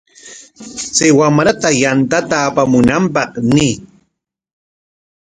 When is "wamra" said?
1.19-1.51